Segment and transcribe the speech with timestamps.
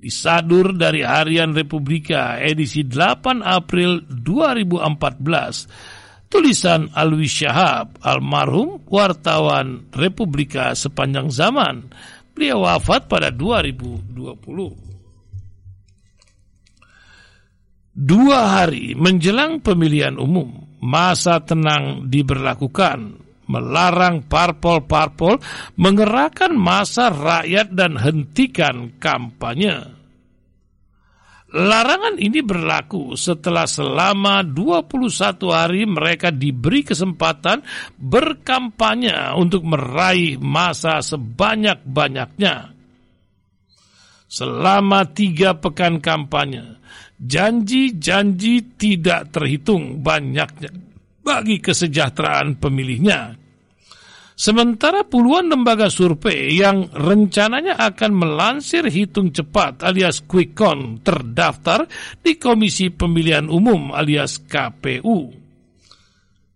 [0.00, 6.00] disadur dari Harian Republika edisi 8 April 2014
[6.30, 11.90] Tulisan Alwi Syahab, almarhum wartawan Republika sepanjang zaman.
[12.30, 14.14] Beliau wafat pada 2020.
[17.90, 23.19] Dua hari menjelang pemilihan umum, masa tenang diberlakukan,
[23.50, 25.42] melarang parpol-parpol
[25.74, 29.98] mengerahkan masa rakyat dan hentikan kampanye.
[31.50, 37.66] Larangan ini berlaku setelah selama 21 hari mereka diberi kesempatan
[37.98, 42.70] berkampanye untuk meraih masa sebanyak-banyaknya.
[44.30, 46.78] Selama tiga pekan kampanye,
[47.18, 50.89] janji-janji tidak terhitung banyaknya
[51.20, 53.40] bagi kesejahteraan pemilihnya.
[54.40, 61.84] Sementara puluhan lembaga survei yang rencananya akan melansir hitung cepat alias quick count terdaftar
[62.24, 65.28] di Komisi Pemilihan Umum alias KPU.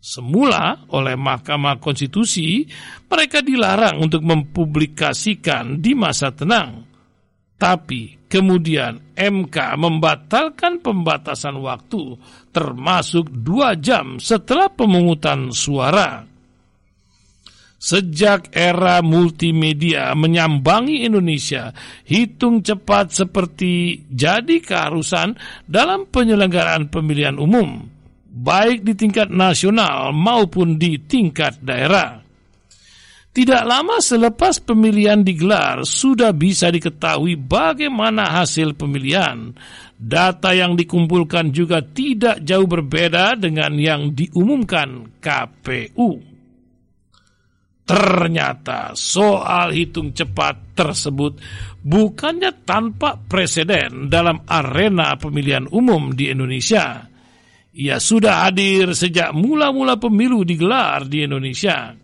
[0.01, 2.65] Semula oleh Mahkamah Konstitusi,
[3.05, 6.94] mereka dilarang untuk mempublikasikan di masa tenang.
[7.55, 12.19] Tapi kemudian MK membatalkan pembatasan waktu
[12.50, 16.27] termasuk dua jam setelah pemungutan suara.
[17.84, 21.69] Sejak era multimedia menyambangi Indonesia,
[22.08, 25.36] hitung cepat seperti jadi keharusan
[25.69, 27.84] dalam penyelenggaraan pemilihan umum,
[28.25, 32.24] baik di tingkat nasional maupun di tingkat daerah.
[33.34, 39.50] Tidak lama selepas pemilihan digelar, sudah bisa diketahui bagaimana hasil pemilihan.
[39.99, 46.23] Data yang dikumpulkan juga tidak jauh berbeda dengan yang diumumkan KPU.
[47.83, 51.34] Ternyata soal hitung cepat tersebut
[51.83, 57.03] bukannya tanpa presiden dalam arena pemilihan umum di Indonesia.
[57.75, 62.03] Ia sudah hadir sejak mula-mula pemilu digelar di Indonesia.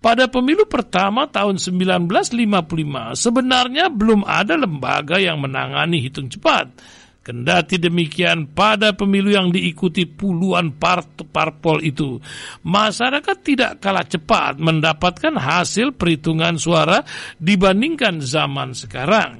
[0.00, 6.72] Pada pemilu pertama tahun 1955 sebenarnya belum ada lembaga yang menangani hitung cepat
[7.20, 12.16] Kendati demikian, pada pemilu yang diikuti puluhan part parpol itu,
[12.64, 17.04] masyarakat tidak kalah cepat mendapatkan hasil perhitungan suara
[17.36, 19.36] dibandingkan zaman sekarang.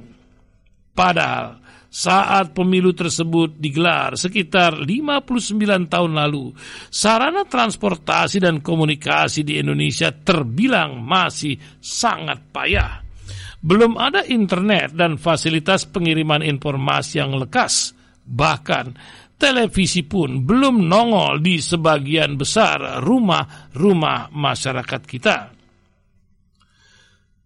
[0.93, 1.57] Padahal,
[1.91, 6.55] saat pemilu tersebut digelar sekitar 59 tahun lalu,
[6.87, 13.11] sarana transportasi dan komunikasi di Indonesia terbilang masih sangat payah
[13.61, 17.93] belum ada internet dan fasilitas pengiriman informasi yang lekas.
[18.25, 18.85] Bahkan
[19.37, 25.60] televisi pun belum nongol di sebagian besar rumah-rumah masyarakat kita.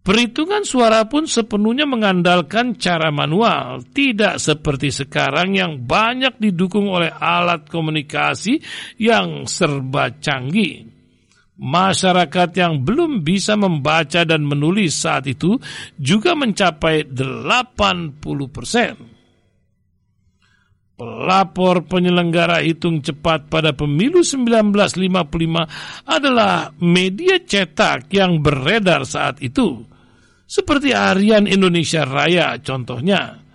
[0.06, 7.66] Perhitungan suara pun sepenuhnya mengandalkan cara manual, tidak seperti sekarang yang banyak didukung oleh alat
[7.66, 8.62] komunikasi
[9.02, 10.86] yang serba canggih.
[11.58, 15.58] Masyarakat yang belum bisa membaca dan menulis saat itu
[15.98, 18.22] juga mencapai 80
[18.54, 18.94] persen.
[20.96, 29.95] Pelapor penyelenggara hitung cepat pada pemilu 1955 adalah media cetak yang beredar saat itu,
[30.46, 33.46] seperti Harian Indonesia Raya contohnya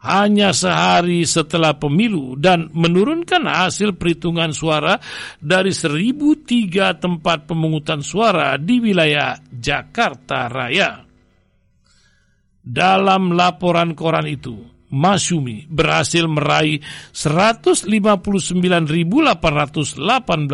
[0.00, 4.96] hanya sehari setelah pemilu dan menurunkan hasil perhitungan suara
[5.36, 11.04] dari 1003 tempat pemungutan suara di wilayah Jakarta Raya.
[12.60, 14.56] Dalam laporan koran itu,
[14.90, 16.82] Masyumi berhasil meraih
[17.14, 19.38] 159.818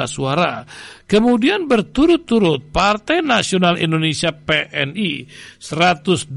[0.04, 0.68] suara.
[1.08, 5.24] Kemudian berturut-turut Partai Nasional Indonesia PNI
[5.56, 6.36] 123.715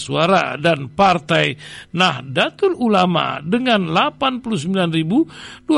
[0.00, 1.52] suara dan Partai
[1.92, 5.68] Nahdlatul Ulama dengan 89.291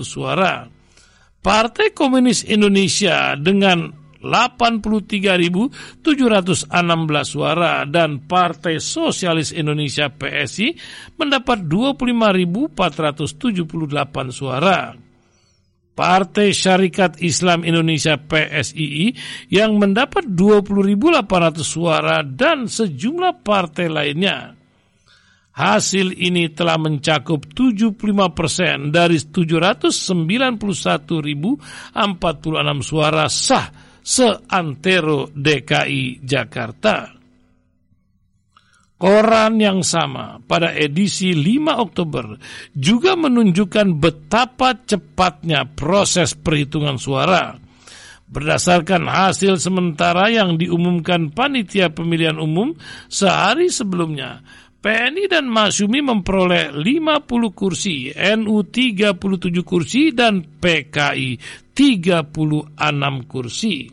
[0.00, 0.64] suara.
[1.42, 6.70] Partai Komunis Indonesia dengan 83.716
[7.26, 10.72] suara dan Partai Sosialis Indonesia PSI
[11.18, 14.94] mendapat 25.478 suara.
[15.92, 19.12] Partai Syarikat Islam Indonesia PSII
[19.52, 24.56] yang mendapat 20.800 suara dan sejumlah partai lainnya.
[25.52, 27.92] Hasil ini telah mencakup 75
[28.32, 31.92] persen dari 791.046
[32.80, 37.22] suara sah seantero DKI Jakarta.
[39.02, 42.38] Koran yang sama pada edisi 5 Oktober
[42.70, 47.58] juga menunjukkan betapa cepatnya proses perhitungan suara.
[48.30, 52.78] Berdasarkan hasil sementara yang diumumkan panitia pemilihan umum
[53.10, 54.40] sehari sebelumnya,
[54.82, 58.10] PNI dan Masyumi memperoleh 50 kursi,
[58.42, 61.38] NU 37 kursi, dan PKI
[61.70, 62.74] 36
[63.30, 63.86] kursi.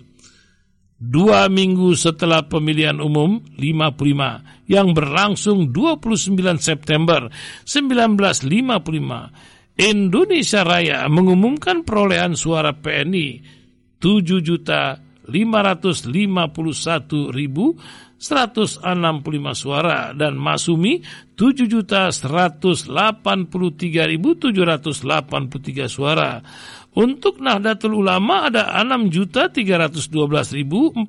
[1.00, 7.30] Dua minggu setelah pemilihan umum 55 yang berlangsung 29 September
[7.64, 13.46] 1955, Indonesia Raya mengumumkan perolehan suara PNI
[14.02, 14.98] 7 juta
[15.30, 17.78] 551 ribu
[18.20, 18.84] 165
[19.56, 21.00] suara dan Masumi
[21.40, 22.92] 7 juta 183
[24.12, 26.44] ribu 783 suara.
[27.00, 31.00] Untuk Nahdlatul Ulama ada 6.312.469